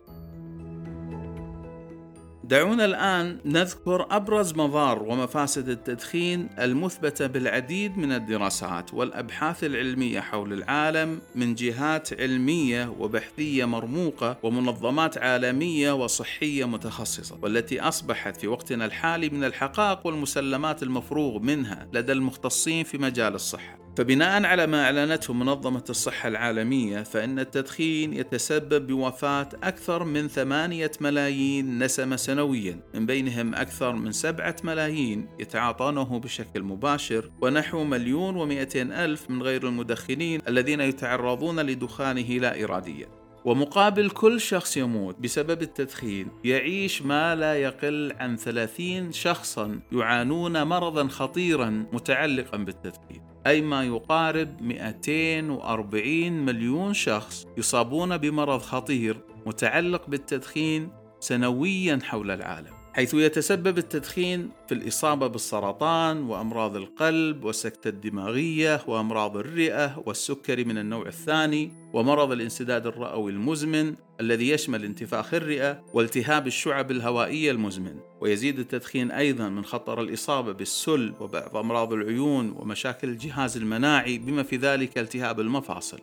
دعونا 2.53 2.85
الآن 2.85 3.39
نذكر 3.45 4.07
أبرز 4.11 4.55
مضار 4.55 5.03
ومفاسد 5.03 5.69
التدخين 5.69 6.49
المثبتة 6.59 7.27
بالعديد 7.27 7.99
من 7.99 8.13
الدراسات 8.13 8.95
والأبحاث 8.95 9.65
العلمية 9.65 10.21
حول 10.21 10.53
العالم 10.53 11.21
من 11.35 11.55
جهات 11.55 12.21
علمية 12.21 12.95
وبحثية 12.99 13.65
مرموقة 13.65 14.37
ومنظمات 14.43 15.19
عالمية 15.19 15.93
وصحية 15.93 16.65
متخصصة 16.65 17.39
والتي 17.43 17.81
أصبحت 17.81 18.37
في 18.37 18.49
وقتنا 18.49 18.85
الحالي 18.85 19.29
من 19.31 19.45
الحقائق 19.45 20.07
والمسلمات 20.07 20.83
المفروغ 20.83 21.39
منها 21.39 21.89
لدى 21.93 22.13
المختصين 22.13 22.85
في 22.85 22.99
مجال 22.99 23.35
الصحة. 23.35 23.82
فبناء 23.97 24.45
على 24.45 24.67
ما 24.67 24.85
أعلنته 24.85 25.33
منظمة 25.35 25.85
الصحة 25.91 26.29
العالمية 26.29 27.03
فإن 27.03 27.39
التدخين 27.39 28.13
يتسبب 28.13 28.87
بوفاة 28.87 29.49
أكثر 29.63 30.05
من 30.05 30.29
ثمانية 30.29 30.91
ملايين 31.01 31.85
نسمة 31.85 32.17
سنويا 32.17 32.81
من 32.95 33.07
بينهم 33.07 33.55
أكثر 33.55 33.93
من 33.93 34.13
سبعة 34.13 34.57
ملايين 34.65 35.29
يتعاطونه 35.39 36.19
بشكل 36.19 36.63
مباشر 36.63 37.31
ونحو 37.41 37.85
مليون 37.85 38.37
ومئتين 38.37 38.93
ألف 38.93 39.31
من 39.31 39.43
غير 39.43 39.69
المدخنين 39.69 40.41
الذين 40.49 40.81
يتعرضون 40.81 41.61
لدخانه 41.61 42.39
لا 42.39 42.65
اراديا. 42.65 43.07
ومقابل 43.45 44.11
كل 44.11 44.41
شخص 44.41 44.77
يموت 44.77 45.19
بسبب 45.21 45.63
التدخين 45.63 46.29
يعيش 46.45 47.03
ما 47.03 47.35
لا 47.35 47.55
يقل 47.55 48.13
عن 48.21 48.37
30 48.37 49.13
شخصا 49.13 49.81
يعانون 49.93 50.63
مرضا 50.63 51.09
خطيرا 51.09 51.87
متعلقا 51.93 52.57
بالتدخين. 52.57 53.32
أي 53.47 53.61
ما 53.61 53.85
يقارب 53.85 54.63
240 54.63 56.33
مليون 56.33 56.95
شخص 56.95 57.47
يصابون 57.59 58.17
بمرض 58.17 58.61
خطير 58.61 59.21
متعلق 59.47 60.07
بالتدخين 60.09 60.89
سنويا 61.21 61.99
حول 62.03 62.31
العالم. 62.31 62.82
حيث 62.95 63.15
يتسبب 63.15 63.79
التدخين 63.79 64.51
في 64.69 64.75
الإصابة 64.75 65.27
بالسرطان 65.27 66.23
وأمراض 66.23 66.77
القلب 66.77 67.45
والسكتة 67.45 67.89
الدماغية 67.89 68.81
وأمراض 68.87 69.37
الرئة 69.37 70.03
والسكري 70.07 70.65
من 70.65 70.79
النوع 70.79 71.07
الثاني 71.07 71.73
ومرض 71.93 72.33
الانسداد 72.33 72.87
الرئوي 72.87 73.33
المزمن 73.33 73.95
الذي 74.21 74.49
يشمل 74.49 74.85
انتفاخ 74.85 75.35
الرئة 75.35 75.83
والتهاب 75.95 76.47
الشعب 76.47 76.91
الهوائية 76.91 77.51
المزمن. 77.51 77.97
ويزيد 78.21 78.59
التدخين 78.59 79.11
أيضا 79.11 79.49
من 79.49 79.65
خطر 79.65 80.01
الإصابة 80.01 80.53
بالسل 80.53 81.15
وبعض 81.21 81.57
أمراض 81.57 81.93
العيون 81.93 82.51
ومشاكل 82.51 83.09
الجهاز 83.09 83.57
المناعي 83.57 84.19
بما 84.19 84.43
في 84.43 84.57
ذلك 84.57 84.99
التهاب 84.99 85.41
المفاصل. 85.41 85.99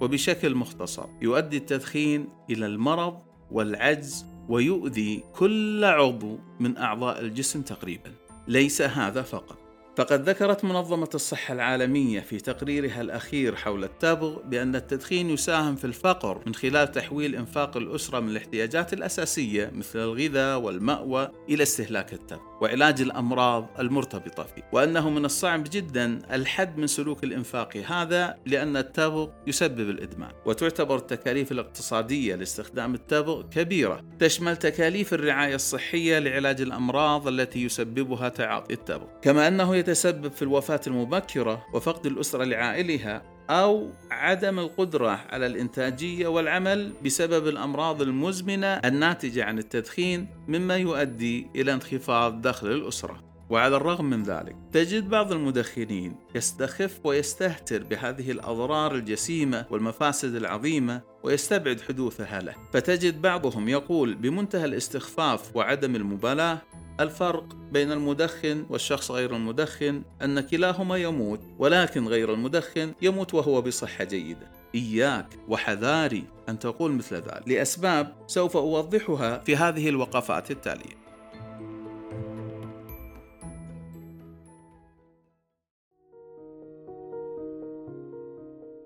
وبشكل 0.00 0.54
مختصر 0.54 1.06
يؤدي 1.22 1.56
التدخين 1.56 2.28
إلى 2.50 2.66
المرض 2.66 3.18
والعجز 3.50 4.29
ويؤذي 4.50 5.24
كل 5.34 5.84
عضو 5.84 6.38
من 6.60 6.76
أعضاء 6.76 7.20
الجسم 7.20 7.62
تقريبا. 7.62 8.12
ليس 8.48 8.82
هذا 8.82 9.22
فقط. 9.22 9.58
فقد 9.96 10.28
ذكرت 10.28 10.64
منظمة 10.64 11.08
الصحة 11.14 11.54
العالمية 11.54 12.20
في 12.20 12.38
تقريرها 12.38 13.00
الأخير 13.00 13.56
حول 13.56 13.84
التبغ 13.84 14.42
بأن 14.42 14.76
التدخين 14.76 15.30
يساهم 15.30 15.76
في 15.76 15.84
الفقر 15.84 16.42
من 16.46 16.54
خلال 16.54 16.92
تحويل 16.92 17.34
إنفاق 17.34 17.76
الأسرة 17.76 18.20
من 18.20 18.28
الاحتياجات 18.28 18.92
الأساسية 18.92 19.70
مثل 19.74 19.98
الغذاء 19.98 20.58
والمأوى 20.58 21.28
إلى 21.48 21.62
استهلاك 21.62 22.12
التبغ. 22.12 22.49
وعلاج 22.60 23.00
الأمراض 23.00 23.66
المرتبطة 23.78 24.42
فيه 24.42 24.62
وأنه 24.72 25.10
من 25.10 25.24
الصعب 25.24 25.64
جدا 25.70 26.18
الحد 26.32 26.78
من 26.78 26.86
سلوك 26.86 27.24
الإنفاق 27.24 27.76
هذا 27.76 28.36
لأن 28.46 28.76
التبغ 28.76 29.28
يسبب 29.46 29.90
الإدمان 29.90 30.30
وتعتبر 30.46 30.96
التكاليف 30.96 31.52
الاقتصادية 31.52 32.34
لاستخدام 32.34 32.94
التبغ 32.94 33.42
كبيرة 33.42 34.04
تشمل 34.18 34.56
تكاليف 34.56 35.14
الرعاية 35.14 35.54
الصحية 35.54 36.18
لعلاج 36.18 36.60
الأمراض 36.60 37.28
التي 37.28 37.64
يسببها 37.64 38.28
تعاطي 38.28 38.74
التبغ 38.74 39.06
كما 39.22 39.48
أنه 39.48 39.76
يتسبب 39.76 40.32
في 40.32 40.42
الوفاة 40.42 40.80
المبكرة 40.86 41.64
وفقد 41.74 42.06
الأسرة 42.06 42.44
لعائلها 42.44 43.39
أو 43.50 43.90
عدم 44.10 44.58
القدرة 44.58 45.20
على 45.30 45.46
الإنتاجية 45.46 46.28
والعمل 46.28 46.92
بسبب 47.04 47.48
الأمراض 47.48 48.02
المزمنة 48.02 48.66
الناتجة 48.66 49.44
عن 49.44 49.58
التدخين 49.58 50.26
مما 50.48 50.76
يؤدي 50.76 51.46
إلى 51.56 51.72
انخفاض 51.72 52.42
دخل 52.42 52.66
الأسرة. 52.66 53.30
وعلى 53.50 53.76
الرغم 53.76 54.04
من 54.04 54.22
ذلك 54.22 54.56
تجد 54.72 55.08
بعض 55.08 55.32
المدخنين 55.32 56.16
يستخف 56.34 57.00
ويستهتر 57.04 57.82
بهذه 57.82 58.30
الأضرار 58.30 58.94
الجسيمة 58.94 59.66
والمفاسد 59.70 60.34
العظيمة 60.34 61.00
ويستبعد 61.22 61.80
حدوثها 61.80 62.40
له. 62.40 62.54
فتجد 62.72 63.22
بعضهم 63.22 63.68
يقول 63.68 64.14
بمنتهى 64.14 64.64
الاستخفاف 64.64 65.56
وعدم 65.56 65.96
المبالاة 65.96 66.58
الفرق 67.00 67.44
بين 67.72 67.92
المدخن 67.92 68.66
والشخص 68.70 69.10
غير 69.10 69.36
المدخن 69.36 70.02
أن 70.22 70.40
كلاهما 70.40 70.96
يموت 70.96 71.40
ولكن 71.58 72.08
غير 72.08 72.34
المدخن 72.34 72.92
يموت 73.02 73.34
وهو 73.34 73.62
بصحة 73.62 74.04
جيدة. 74.04 74.50
إياك 74.74 75.26
وحذاري 75.48 76.24
أن 76.48 76.58
تقول 76.58 76.92
مثل 76.92 77.16
ذلك. 77.16 77.42
لأسباب 77.46 78.12
سوف 78.26 78.56
أوضحها 78.56 79.38
في 79.38 79.56
هذه 79.56 79.88
الوقفات 79.88 80.50
التالية. 80.50 80.99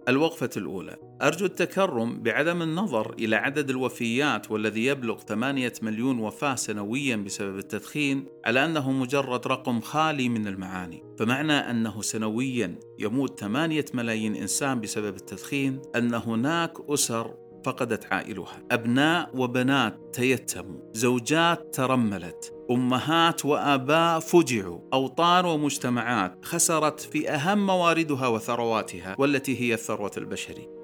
الوقفة 0.08 0.50
الأولى. 0.56 0.96
أرجو 1.23 1.46
التكرم 1.46 2.23
بعدم 2.23 2.62
النظر 2.62 3.14
إلى 3.18 3.37
عدد 3.37 3.70
الوفيات 3.70 4.50
والذي 4.50 4.87
يبلغ 4.87 5.20
8 5.20 5.73
مليون 5.82 6.18
وفاة 6.18 6.54
سنويا 6.54 7.16
بسبب 7.16 7.58
التدخين 7.58 8.26
على 8.46 8.64
أنه 8.64 8.92
مجرد 8.92 9.46
رقم 9.46 9.80
خالي 9.80 10.28
من 10.28 10.46
المعاني. 10.46 11.02
فمعنى 11.18 11.52
أنه 11.52 12.02
سنويا 12.02 12.78
يموت 12.99 13.40
8 13.40 13.84
ملايين 13.94 14.34
إنسان 14.34 14.80
بسبب 14.80 15.16
التدخين 15.16 15.82
أن 15.96 16.14
هناك 16.14 16.73
أسر 16.90 17.34
فقدت 17.64 18.12
عائلها. 18.12 18.62
أبناء 18.70 19.30
وبنات 19.37 19.99
تيتموا. 20.12 20.80
زوجات 20.92 21.75
ترملت. 21.75 22.53
أمهات 22.71 23.44
وآباء 23.44 24.21
فجعوا. 24.21 24.78
أوطان 24.92 25.44
ومجتمعات 25.44 26.44
خسرت 26.44 27.00
في 27.00 27.30
أهم 27.30 27.66
مواردها 27.66 28.26
وثرواتها 28.26 29.16
والتي 29.18 29.61
هي 29.61 29.75
الثروة 29.75 30.12
البشرية. 30.16 30.75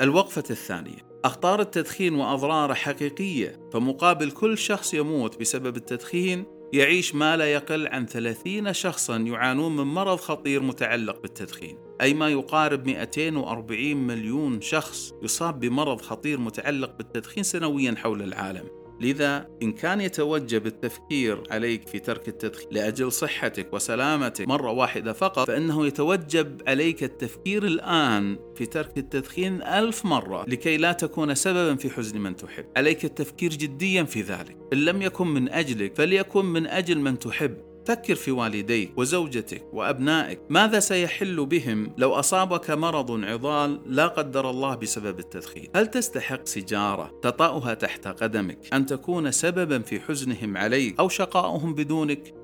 الوقفة 0.00 0.44
الثانية. 0.50 1.08
أخطار 1.24 1.60
التدخين 1.60 2.14
وأضراره 2.14 2.74
حقيقية. 2.74 3.60
فمقابل 3.72 4.30
كل 4.30 4.58
شخص 4.58 4.94
يموت 4.94 5.40
بسبب 5.40 5.76
التدخين 5.76 6.44
يعيش 6.72 7.14
ما 7.14 7.36
لا 7.36 7.52
يقل 7.52 7.88
عن 7.88 8.06
30 8.06 8.72
شخصا 8.72 9.16
يعانون 9.16 9.76
من 9.76 9.84
مرض 9.84 10.16
خطير 10.16 10.62
متعلق 10.62 11.22
بالتدخين. 11.22 11.78
أي 12.00 12.14
ما 12.14 12.28
يقارب 12.28 12.86
240 12.86 13.96
مليون 13.96 14.60
شخص 14.60 15.14
يصاب 15.22 15.60
بمرض 15.60 16.00
خطير 16.00 16.40
متعلق 16.40 16.96
بالتدخين 16.96 17.42
سنويا 17.42 17.94
حول 17.98 18.22
العالم. 18.22 18.87
لذا 19.00 19.48
إن 19.62 19.72
كان 19.72 20.00
يتوجب 20.00 20.66
التفكير 20.66 21.42
عليك 21.50 21.88
في 21.88 21.98
ترك 21.98 22.28
التدخين 22.28 22.68
لأجل 22.70 23.12
صحتك 23.12 23.72
وسلامتك 23.72 24.48
مرة 24.48 24.70
واحدة 24.70 25.12
فقط 25.12 25.46
فإنه 25.46 25.86
يتوجب 25.86 26.62
عليك 26.68 27.04
التفكير 27.04 27.66
الآن 27.66 28.38
في 28.56 28.66
ترك 28.66 28.98
التدخين 28.98 29.62
ألف 29.62 30.04
مرة 30.04 30.44
لكي 30.48 30.76
لا 30.76 30.92
تكون 30.92 31.34
سببا 31.34 31.76
في 31.76 31.90
حزن 31.90 32.18
من 32.18 32.36
تحب. 32.36 32.64
عليك 32.76 33.04
التفكير 33.04 33.50
جديا 33.50 34.02
في 34.02 34.22
ذلك. 34.22 34.56
إن 34.72 34.78
لم 34.78 35.02
يكن 35.02 35.26
من 35.26 35.48
أجلك 35.48 35.96
فليكن 35.96 36.44
من 36.44 36.66
أجل 36.66 36.98
من 36.98 37.18
تحب. 37.18 37.67
فكر 37.88 38.14
في 38.14 38.30
والديك 38.30 38.92
وزوجتك 38.96 39.64
وأبنائك. 39.72 40.40
ماذا 40.48 40.80
سيحل 40.80 41.46
بهم 41.46 41.92
لو 41.98 42.12
أصابك 42.12 42.70
مرض 42.70 43.24
عضال 43.24 43.80
لا 43.86 44.06
قدر 44.06 44.50
الله 44.50 44.74
بسبب 44.74 45.18
التدخين؟ 45.18 45.68
هل 45.76 45.86
تستحق 45.86 46.46
سيجارة 46.46 47.18
تطأها 47.22 47.74
تحت 47.74 48.08
قدمك 48.08 48.58
أن 48.72 48.86
تكون 48.86 49.30
سببا 49.30 49.78
في 49.78 50.00
حزنهم 50.00 50.56
عليك 50.56 51.00
أو 51.00 51.08
شقائهم 51.08 51.74
بدونك؟ 51.74 52.34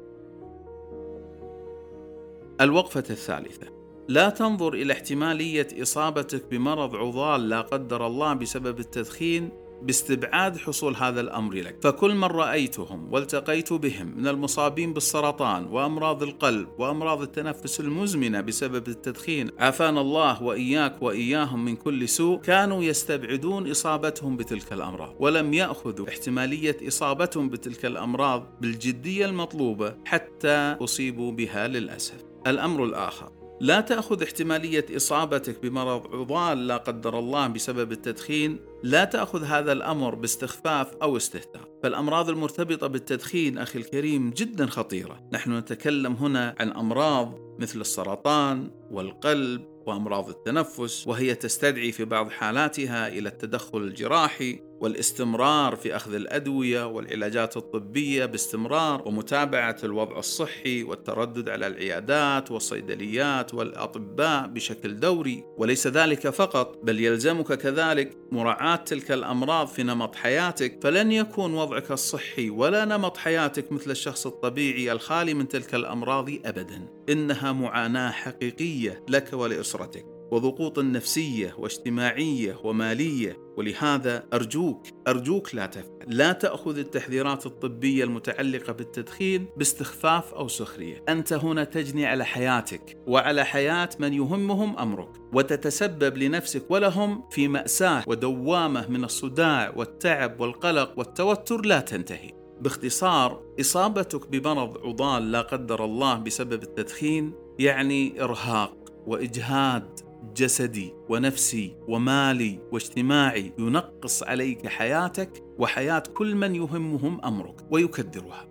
الوقفة 2.61 3.05
الثالثة. 3.11 3.67
لا 4.09 4.29
تنظر 4.29 4.75
إلى 4.75 4.93
احتمالية 4.93 5.69
إصابتك 5.83 6.45
بمرض 6.51 6.97
عضال 6.97 7.49
لا 7.49 7.61
قدر 7.61 8.07
الله 8.07 8.35
بسبب 8.35 8.81
التدخين 8.81 9.49
باستبعاد 9.87 10.57
حصول 10.57 10.97
هذا 10.97 11.21
الأمر 11.21 11.55
لك، 11.55 11.79
فكل 11.83 12.15
من 12.15 12.25
رأيتهم 12.25 13.13
والتقيت 13.13 13.73
بهم 13.73 14.15
من 14.17 14.29
المصابين 14.29 14.93
بالسرطان 14.93 15.65
وأمراض 15.65 16.23
القلب 16.23 16.69
وأمراض 16.79 17.23
التنفس 17.23 17.81
المزمنة 17.81 18.41
بسبب 18.41 18.89
التدخين، 18.89 19.51
عافانا 19.59 20.01
الله 20.01 20.43
وإياك 20.43 21.03
وإياهم 21.03 21.65
من 21.65 21.77
كل 21.77 22.09
سوء، 22.09 22.41
كانوا 22.41 22.83
يستبعدون 22.83 23.71
إصابتهم 23.71 24.37
بتلك 24.37 24.73
الأمراض، 24.73 25.15
ولم 25.21 25.55
يأخذوا 25.55 26.09
احتمالية 26.09 26.77
إصابتهم 26.89 27.49
بتلك 27.49 27.85
الأمراض 27.85 28.47
بالجدية 28.61 29.27
المطلوبة 29.27 29.95
حتى 30.05 30.77
أصيبوا 30.81 31.33
بها 31.33 31.69
للأسف. 31.69 32.25
الأمر 32.47 32.85
الآخر 32.85 33.44
لا 33.65 33.81
تأخذ 33.81 34.23
احتمالية 34.23 34.87
إصابتك 34.97 35.63
بمرض 35.63 36.15
عضال 36.15 36.67
لا 36.67 36.77
قدر 36.77 37.19
الله 37.19 37.47
بسبب 37.47 37.93
التدخين. 37.93 38.59
لا 38.83 39.05
تأخذ 39.05 39.45
هذا 39.45 39.73
الأمر 39.73 40.15
باستخفاف 40.15 40.95
أو 41.03 41.17
استهتار. 41.17 41.69
فالأمراض 41.83 42.29
المرتبطة 42.31 42.87
بالتدخين 42.87 43.59
أخي 43.59 43.79
الكريم 43.79 44.31
جدا 44.31 44.67
خطيرة. 44.67 45.29
نحن 45.33 45.59
نتكلم 45.59 46.13
هنا 46.13 46.55
عن 46.61 46.73
أمراض 46.73 47.39
مثل 47.59 47.81
السرطان 47.81 48.71
والقلب 48.91 49.65
وأمراض 49.87 50.29
التنفس 50.29 51.07
وهي 51.07 51.35
تستدعي 51.35 51.93
في 51.93 52.05
بعض 52.05 52.31
حالاتها 52.31 53.09
إلى 53.09 53.29
التدخل 53.29 53.79
الجراحي. 53.79 54.61
والاستمرار 54.81 55.77
في 55.77 55.97
أخذ 55.97 56.15
الأدوية 56.15 56.87
والعلاجات 56.87 57.57
الطبية 57.57 58.25
باستمرار 58.25 59.03
ومتابعة 59.09 59.77
الوضع 59.85 60.19
الصحي 60.19 60.83
والتردد 60.83 61.49
على 61.49 61.67
العيادات 61.67 62.51
والصيدليات 62.51 63.55
والأطباء 63.55 64.47
بشكل 64.47 65.01
دوري. 65.01 65.45
وليس 65.59 65.87
ذلك 65.87 66.29
فقط 66.29 66.79
بل 66.83 67.01
يلزمك 67.01 67.53
كذلك 67.53 68.17
مراعاة 68.33 68.77
تلك 68.77 69.13
الأمراض 69.13 69.67
في 69.67 69.83
نمط 69.83 70.15
حياتك. 70.15 70.79
فلن 70.83 71.13
يكون 71.13 71.55
وضعك 71.55 71.91
الصحي 71.91 72.51
ولا 72.51 72.85
نمط 72.85 73.17
حياتك 73.17 73.73
مثل 73.73 73.91
الشخص 73.91 74.27
الطبيعي 74.27 74.93
الخالي 74.93 75.35
من 75.35 75.49
تلك 75.49 75.75
الأمراض 75.75 76.31
ابدا. 76.45 76.89
إنها 77.09 77.53
معاناة 77.53 78.11
حقيقية 78.11 79.05
لك 79.09 79.33
ولأسرتك. 79.33 80.14
وضغوط 80.31 80.79
نفسية 80.79 81.55
واجتماعية 81.59 82.57
ومالية 82.65 83.45
ولهذا 83.57 84.25
أرجوك 84.33 84.87
أرجوك 85.09 85.55
لا 85.55 85.67
تفعل 85.67 85.95
لا 86.07 86.33
تأخذ 86.33 86.79
التحذيرات 86.79 87.47
الطبية 87.47 88.05
المتعلقة 88.05 88.73
بالتدخين 88.73 89.47
باستخفاف 89.57 90.35
أو 90.35 90.49
سخرية. 90.49 91.05
أنت 91.09 91.33
هنا 91.33 91.65
تجني 91.65 92.07
على 92.07 92.25
حياتك 92.25 92.99
وعلى 93.07 93.45
حياة 93.45 93.89
من 93.99 94.15
يهمهم 94.15 94.79
أمرك 94.79 95.11
وتتسبب 95.33 96.17
لنفسك 96.19 96.71
ولهم 96.71 97.25
في 97.31 97.49
مأساة 97.49 98.05
ودوامة 98.07 98.91
من 98.91 99.05
الصداع 99.05 99.73
والتعب 99.77 100.41
والقلق 100.41 100.99
والتوتر 100.99 101.61
لا 101.61 101.81
تنتهي. 101.81 102.31
باختصار 102.61 103.43
إصابتك 103.61 104.29
بمرض 104.29 104.79
عضال 104.87 105.33
لا 105.33 105.41
قدر 105.41 105.85
الله 105.85 106.19
بسبب 106.19 106.63
التدخين 106.63 107.33
يعني 107.59 108.23
إرهاق 108.23 108.77
وإجهاد. 109.07 110.01
جسدي 110.37 110.95
ونفسي 111.09 111.77
ومالي 111.89 112.59
واجتماعي 112.73 113.53
ينقص 113.59 114.23
عليك 114.23 114.67
حياتك 114.67 115.45
وحياة 115.59 116.03
كل 116.15 116.35
من 116.35 116.55
يهمهم 116.55 117.25
أمرك 117.25 117.57
ويكدرها. 117.71 118.49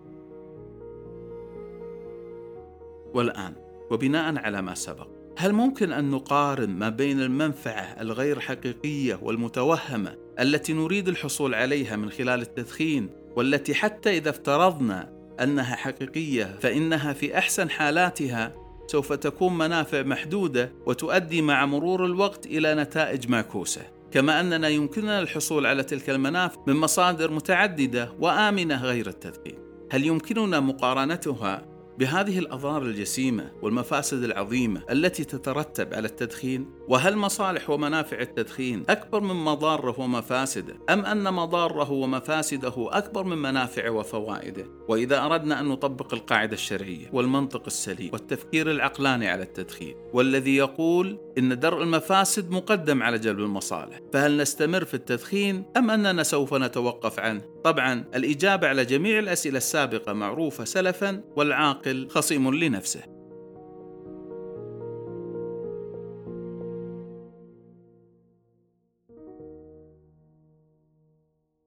والآن 3.13 3.53
وبناء 3.91 4.37
على 4.37 4.61
ما 4.61 4.75
سبق، 4.75 5.07
هل 5.37 5.53
ممكن 5.53 5.91
أن 5.91 6.11
نقارن 6.11 6.69
ما 6.69 6.89
بين 6.89 7.21
المنفعة 7.21 8.01
الغير 8.01 8.39
حقيقية 8.39 9.19
والمتوهمة 9.21 10.17
التي 10.39 10.73
نريد 10.73 11.07
الحصول 11.07 11.55
عليها 11.55 11.95
من 11.95 12.09
خلال 12.09 12.41
التدخين 12.41 13.09
والتي 13.35 13.73
حتى 13.73 14.17
إذا 14.17 14.29
افترضنا 14.29 15.13
أنها 15.39 15.75
حقيقية 15.75 16.57
فإنها 16.61 17.13
في 17.13 17.37
أحسن 17.37 17.69
حالاتها 17.69 18.62
سوف 18.87 19.13
تكون 19.13 19.57
منافع 19.57 20.03
محدودة 20.03 20.71
وتؤدي 20.85 21.41
مع 21.41 21.65
مرور 21.65 22.05
الوقت 22.05 22.45
إلى 22.45 22.75
نتائج 22.75 23.29
معكوسة 23.29 23.81
كما 24.11 24.39
أننا 24.39 24.67
يمكننا 24.67 25.19
الحصول 25.19 25.65
على 25.65 25.83
تلك 25.83 26.09
المنافع 26.09 26.59
من 26.67 26.75
مصادر 26.75 27.31
متعددة 27.31 28.13
وآمنة 28.19 28.83
غير 28.83 29.07
التدخين 29.07 29.57
هل 29.91 30.05
يمكننا 30.05 30.59
مقارنتها 30.59 31.72
بهذه 31.97 32.39
الأضرار 32.39 32.81
الجسيمة 32.81 33.51
والمفاسد 33.61 34.23
العظيمة 34.23 34.81
التي 34.91 35.23
تترتب 35.23 35.93
على 35.93 36.07
التدخين؟ 36.07 36.69
وهل 36.87 37.17
مصالح 37.17 37.69
ومنافع 37.69 38.19
التدخين 38.19 38.83
أكبر 38.89 39.19
من 39.19 39.35
مضاره 39.35 39.99
ومفاسده؟ 39.99 40.75
أم 40.89 41.05
أن 41.05 41.33
مضاره 41.33 41.91
ومفاسده 41.91 42.73
أكبر 42.77 43.23
من 43.23 43.37
منافعه 43.37 43.89
وفوائده؟ 43.89 44.65
وإذا 44.87 45.25
أردنا 45.25 45.59
أن 45.59 45.65
نطبق 45.65 46.13
القاعدة 46.13 46.53
الشرعية 46.53 47.09
والمنطق 47.13 47.63
السليم 47.67 48.09
والتفكير 48.13 48.71
العقلاني 48.71 49.27
على 49.27 49.43
التدخين 49.43 49.95
والذي 50.13 50.55
يقول 50.55 51.19
إن 51.37 51.59
درء 51.59 51.83
المفاسد 51.83 52.51
مقدم 52.51 53.03
على 53.03 53.19
جلب 53.19 53.39
المصالح 53.39 53.99
فهل 54.13 54.37
نستمر 54.37 54.85
في 54.85 54.93
التدخين 54.93 55.63
أم 55.77 55.91
أننا 55.91 56.23
سوف 56.23 56.53
نتوقف 56.53 57.19
عنه؟ 57.19 57.41
طبعا 57.63 58.03
الإجابة 58.15 58.67
على 58.67 58.85
جميع 58.85 59.19
الأسئلة 59.19 59.57
السابقة 59.57 60.13
معروفة 60.13 60.63
سلفا 60.63 61.21
والعاقل 61.35 61.82
العاقل 61.87 62.09
خصيم 62.09 62.53
لنفسه. 62.55 63.01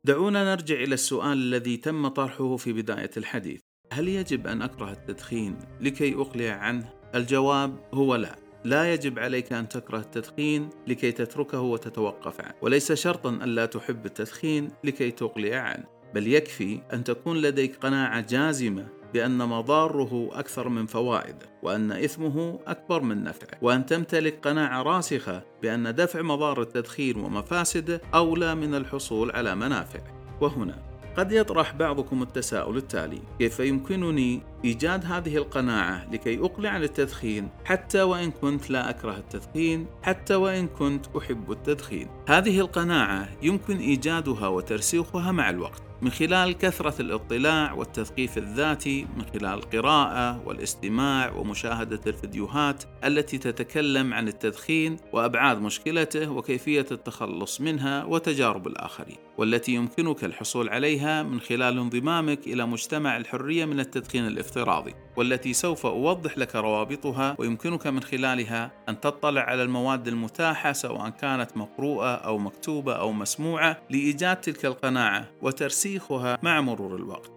دعونا 0.05 0.45
نرجع 0.45 0.75
إلى 0.75 0.95
السؤال 0.95 1.33
الذي 1.33 1.77
تم 1.77 2.09
طرحه 2.09 2.57
في 2.57 2.73
بداية 2.73 3.11
الحديث. 3.17 3.61
هل 3.93 4.09
يجب 4.09 4.47
أن 4.47 4.63
أكره 4.63 4.93
التدخين 4.93 5.59
لكي 5.81 6.15
أقلع 6.15 6.51
عنه؟ 6.51 6.93
الجواب 7.15 7.77
هو 7.95 8.15
لا. 8.15 8.37
لا 8.65 8.93
يجب 8.93 9.19
عليك 9.19 9.53
أن 9.53 9.69
تكره 9.69 9.99
التدخين 9.99 10.71
لكي 10.87 11.13
تتركه 11.13 11.61
وتتوقف 11.61 12.41
عنه. 12.41 12.55
وليس 12.63 12.93
شرطا 12.93 13.31
أن 13.31 13.49
لا 13.49 13.67
تحب 13.67 14.07
التدخين 14.07 14.71
لكي 14.85 15.11
تقلع 15.11 15.57
عنه. 15.57 15.85
بل 16.15 16.27
يكفي 16.27 16.81
أن 16.93 17.05
تكون 17.05 17.37
لديك 17.37 17.77
قناعة 17.77 18.21
جازمة 18.21 18.96
بأن 19.15 19.39
مضاره 19.39 20.31
أكثر 20.33 20.69
من 20.69 20.87
فوائده 20.87 21.47
وأن 21.63 21.93
إثمه 21.93 22.59
أكبر 22.67 23.03
من 23.03 23.25
نفعه 23.25 23.59
وأن 23.63 23.87
تمتلك 23.87 24.39
قناعة 24.49 24.83
راسخة 24.83 25.43
بأن 25.63 25.95
دفع 25.95 26.23
مضار 26.23 26.63
التدخين 26.63 27.17
ومفاسده 27.17 28.01
أولى 28.15 28.55
من 28.55 28.75
الحصول 28.75 29.31
على 29.31 29.55
منافعه 29.55 30.37
وهنا 30.41 30.83
قد 31.17 31.33
يطرح 31.33 31.75
بعضكم 31.75 32.23
التساؤل 32.23 32.77
التالي 32.77 33.23
كيف 33.39 33.61
يمكنني 33.61 34.43
إيجاد 34.67 35.05
هذه 35.05 35.37
القناعة 35.37 36.11
لكي 36.13 36.39
أقلع 36.39 36.71
عن 36.71 36.83
التدخين 36.83 37.49
حتى 37.65 38.03
وإن 38.03 38.31
كنت 38.31 38.71
لا 38.71 38.91
أكره 38.91 39.17
التدخين 39.17 39.87
حتى 40.03 40.35
وإن 40.35 40.67
كنت 40.67 41.07
أحب 41.17 41.53
التدخين. 41.53 42.09
هذه 42.29 42.61
القناعة 42.61 43.29
يمكن 43.43 43.77
إيجادها 43.77 44.49
وترسيخها 44.49 45.33
مع 45.33 45.51
الوقت 45.51 45.83
من 46.03 46.11
خلال 46.11 46.59
كثرة 46.59 47.03
الاطلاع 47.03 47.73
والتثقيف 47.73 48.39
الذاتي 48.39 49.07
من 49.17 49.25
خلال 49.33 49.55
القراءة 49.59 50.43
والاستماع 50.47 51.33
ومشاهدة 51.33 52.01
الفيديوهات 52.07 52.85
التي 53.05 53.39
تتكلم 53.39 54.15
عن 54.15 54.29
التدخين 54.29 54.97
وأبعاد 55.13 55.61
مشكلته 55.61 56.31
وكيفية 56.31 56.87
التخلص 56.91 57.61
منها 57.61 58.05
وتجارب 58.05 58.67
الآخرين 58.67 59.17
والتي 59.39 59.73
يمكنك 59.73 60.25
الحصول 60.25 60.69
عليها 60.69 61.23
من 61.23 61.41
خلال 61.41 61.79
انضمامك 61.79 62.47
إلى 62.47 62.67
مجتمع 62.67 63.17
الحرية 63.17 63.65
من 63.65 63.81
التدخين 63.81 64.27
الافتراضي 64.57 64.95
والتي 65.17 65.53
سوف 65.53 65.87
أوضح 65.87 66.39
لك 66.39 66.57
روابطها 66.57 67.37
ويمكنك 67.39 67.87
من 67.87 68.03
خلالها 68.03 68.71
أن 68.89 69.01
تطلع 69.01 69.41
على 69.41 69.63
المواد 69.63 70.09
المتاحة 70.09 70.73
سواء 70.73 71.09
كانت 71.09 71.57
مقروءة 71.57 72.15
أو 72.15 72.39
مكتوبة 72.39 72.93
أو 72.93 73.13
مسموعة 73.13 73.77
لإيجاد 73.91 74.41
تلك 74.41 74.65
القناعة 74.65 75.29
وترسيخها 75.43 76.39
مع 76.43 76.61
مرور 76.61 76.97
الوقت. 76.97 77.36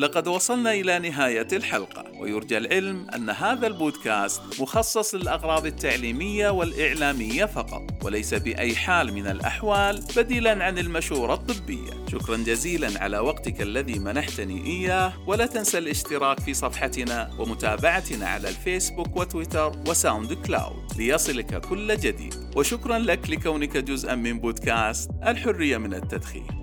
لقد 0.00 0.28
وصلنا 0.28 0.72
إلى 0.72 0.98
نهاية 0.98 1.48
الحلقة 1.52 2.04
ويرجى 2.20 2.58
العلم 2.58 3.06
أن 3.14 3.30
هذا 3.30 3.66
البودكاست 3.66 4.42
مخصص 4.60 5.14
للأغراض 5.14 5.66
التعليمية 5.66 6.50
والإعلامية 6.50 7.44
فقط 7.44 7.82
وليس 8.04 8.34
بأي 8.34 8.76
حال 8.76 9.12
من 9.12 9.26
الأحوال 9.26 10.04
بديلا 10.16 10.64
عن 10.64 10.78
المشورة 10.78 11.34
الطبية. 11.34 12.06
شكرا 12.12 12.36
جزيلا 12.36 13.02
على 13.02 13.18
وقتك 13.18 13.62
الذي 13.62 13.98
منحتني 13.98 14.66
إياه 14.66 15.12
ولا 15.26 15.46
تنسى 15.46 15.78
الاشتراك 15.78 16.40
في 16.40 16.54
صفحتنا 16.54 17.30
ومتابعتنا 17.38 18.28
على 18.28 18.48
الفيسبوك 18.48 19.16
وتويتر 19.16 19.72
و 19.88 20.32
SoundCloud 20.32 20.92
ليصلك 20.96 21.60
كل 21.60 21.96
جديد. 21.96 22.34
وشكرا 22.56 22.98
لك 22.98 23.30
لكونك 23.30 23.76
جزءا 23.76 24.14
من 24.14 24.38
بودكاست 24.38 25.10
الحرية 25.26 25.76
من 25.76 25.94
التدخين. 25.94 26.59